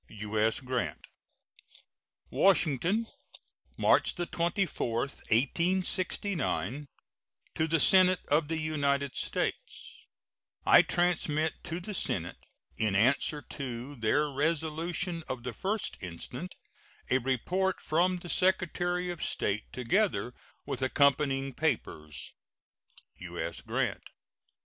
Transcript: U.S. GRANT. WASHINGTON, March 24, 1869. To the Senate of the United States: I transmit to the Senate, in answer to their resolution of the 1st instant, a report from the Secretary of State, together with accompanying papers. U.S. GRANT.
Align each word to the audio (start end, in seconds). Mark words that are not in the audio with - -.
U.S. 0.09 0.59
GRANT. 0.61 1.05
WASHINGTON, 2.31 3.05
March 3.77 4.15
24, 4.15 4.97
1869. 5.01 6.87
To 7.53 7.67
the 7.67 7.79
Senate 7.79 8.21
of 8.27 8.47
the 8.47 8.57
United 8.57 9.15
States: 9.15 10.07
I 10.65 10.81
transmit 10.81 11.53
to 11.65 11.79
the 11.79 11.93
Senate, 11.93 12.39
in 12.77 12.95
answer 12.95 13.43
to 13.43 13.95
their 13.95 14.27
resolution 14.27 15.21
of 15.29 15.43
the 15.43 15.51
1st 15.53 16.01
instant, 16.01 16.55
a 17.11 17.19
report 17.19 17.79
from 17.79 18.17
the 18.17 18.29
Secretary 18.29 19.11
of 19.11 19.23
State, 19.23 19.71
together 19.71 20.33
with 20.65 20.81
accompanying 20.81 21.53
papers. 21.53 22.33
U.S. 23.17 23.61
GRANT. 23.61 24.01